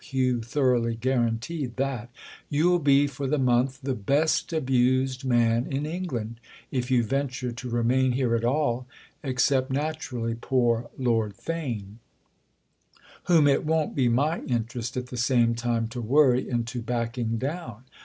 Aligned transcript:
—Hugh 0.03 0.41
thoroughly 0.41 0.95
guaranteed 0.95 1.75
that. 1.75 2.09
"You'll 2.49 2.79
be, 2.79 3.05
for 3.05 3.27
the 3.27 3.37
month, 3.37 3.81
the 3.83 3.93
best 3.93 4.51
abused 4.51 5.23
man 5.23 5.67
in 5.71 5.85
England—if 5.85 6.89
you 6.89 7.03
venture 7.03 7.51
to 7.51 7.69
remain 7.69 8.13
here 8.13 8.35
at 8.35 8.43
all; 8.43 8.87
except, 9.23 9.69
naturally, 9.69 10.33
poor 10.33 10.89
Lord 10.97 11.37
Theign." 11.37 11.97
"Whom 13.25 13.47
it 13.47 13.63
won't 13.63 13.93
be 13.93 14.09
my 14.09 14.41
interest, 14.45 14.97
at 14.97 15.05
the 15.11 15.17
same 15.17 15.53
time, 15.53 15.87
to 15.89 16.01
worry 16.01 16.49
into 16.49 16.81
backing 16.81 17.37
down." 17.37 17.83